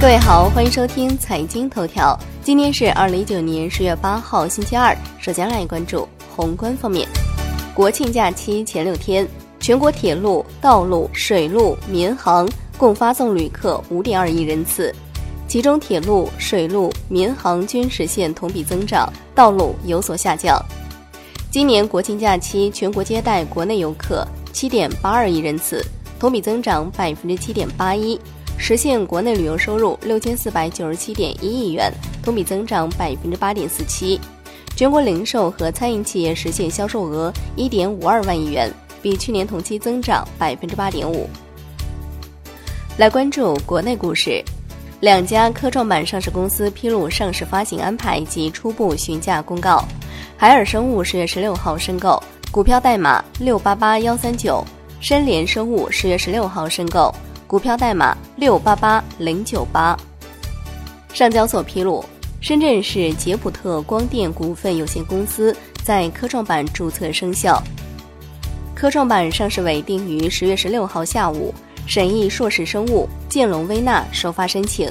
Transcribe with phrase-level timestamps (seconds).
[0.00, 2.18] 各位好，欢迎收听财经头条。
[2.42, 4.96] 今天是二零一九年十月八号，星期二。
[5.18, 7.06] 首先来关注宏观方面。
[7.74, 9.28] 国庆假期前六天，
[9.60, 14.90] 全国铁路、道路、水路、民航共发送旅客五点二亿人次，
[15.46, 20.58] 其中铁路、水路、民航均实现同比增长，道路有所下降。
[21.50, 25.84] 今年国庆假期，全国接待国内游客七点八二亿人次，
[26.18, 28.18] 同比增长百分之七点八一。
[28.62, 31.90] 实现国内旅游收入六千四百九十七点一亿元，
[32.22, 34.20] 同比增长百分之八点四七。
[34.76, 38.70] 全国零售和餐饮企业实现销售额一点五二万亿元，
[39.00, 41.26] 比去年同期增长百分之八点五。
[42.98, 44.44] 来关注国内股市，
[45.00, 49.82] 两家科创板上市公司披露上市发行安排及初步询价公告。
[50.36, 54.62] 海尔生物十月十六号申购，股票代码六八八幺三九；
[55.00, 57.12] 深联生物十月十六号申购。
[57.50, 59.98] 股票代码六八八零九八。
[61.12, 62.04] 上交所披露，
[62.40, 67.60] 深圳市捷普特光电股份有限公司在科创板注册生效。
[68.72, 71.52] 科创板上市委定于十月十六号下午
[71.88, 74.88] 审议硕士生物、建龙微纳首发申请。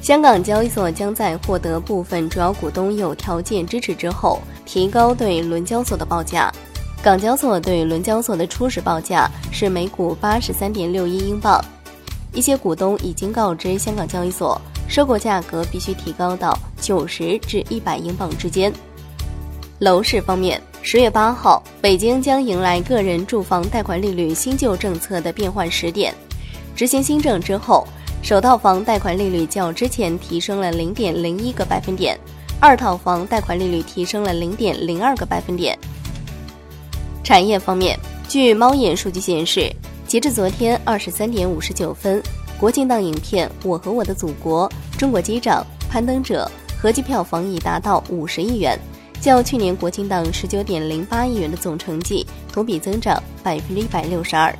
[0.00, 6.52] 香港交易所将在获得部分主要股东有条件支持之后，提高对伦交所的报价。
[7.02, 11.60] 港交所对伦交所的初始报价是每股八十三点六一英镑，
[12.32, 18.72] 一些股东已经告知香港交易所，收购价格必须提高到九十至一百英镑之间。
[19.80, 26.14] 楼市方面，十月八号，北京将迎来个人住房贷款利率新旧政策的变换时点。
[26.76, 27.84] 执行新政之后，
[28.22, 32.16] 首套房贷款利率较之前提升了零点零一个百分点，
[32.60, 35.76] 二套房贷款利率提升了零点零二个百分点。
[37.22, 39.72] 产业方面，据猫眼数据显示，
[40.06, 42.20] 截至昨天二十三点五十九分，
[42.58, 46.50] 国庆档影片《我和我的祖国》《中国机长》《攀登者》
[46.82, 48.76] 合计票房已达到五十亿元，
[49.20, 54.52] 较去年国庆档十九点零八亿元的总成绩同比增长百分之一百六十二。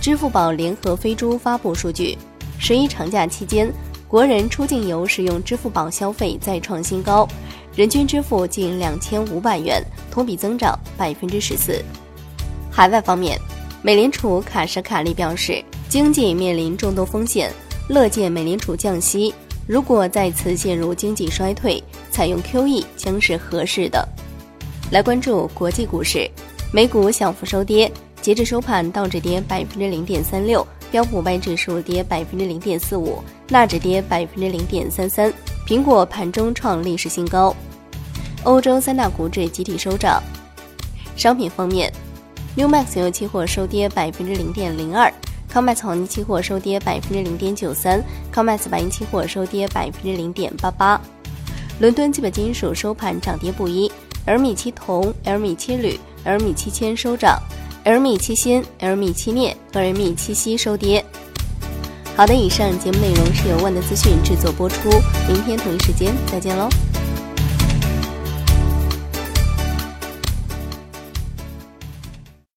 [0.00, 2.16] 支付宝联合飞猪发布数据，
[2.58, 3.70] 十一长假期间，
[4.08, 7.28] 国人出境游使用支付宝消费再创新高。
[7.80, 11.82] 人均支付近两千五百元，同比增长百分之十四。
[12.70, 13.40] 海外方面，
[13.80, 17.50] 美联储卡什卡利表示，经济面临众多风险，
[17.88, 19.32] 乐见美联储降息。
[19.66, 24.06] 如果再次陷入经济衰退，采用 QE 将是合适的。
[24.90, 26.30] 来关注国际股市，
[26.74, 35.32] 美股小幅收跌，截至收盘，道指跌百分之零点三六，标普五百指数跌百分之零点四五，纳指跌百分之零点三三。
[35.66, 37.56] 苹果盘中创历史新高，
[38.44, 40.22] 欧洲三大股指集体收涨。
[41.16, 41.92] 商品方面
[42.56, 45.12] ，Newmax 原油期货收跌百分之零点零二
[45.52, 48.02] ，COMEX 黄金期货收跌百分之零点九三
[48.32, 51.00] ，COMEX 白银期货收跌百分之零点八八。
[51.78, 53.90] 伦敦基本金属收盘涨跌不一
[54.26, 57.38] ，L 米七铜、L 米七铝、L 米七铅收涨
[57.84, 61.04] ，L 米七锌、L 米七镍和 L 米七锡收跌。
[62.16, 64.90] 好的，以上节目内容是由万德资讯制作播出，
[65.28, 66.68] 明天同一时间再见喽。